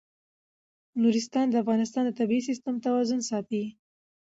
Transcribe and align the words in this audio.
نورستان 1.01 1.45
د 1.49 1.55
افغانستان 1.63 2.03
د 2.05 2.11
طبعي 2.19 2.41
سیسټم 2.49 2.75
توازن 2.85 3.19
ساتي. 3.29 3.63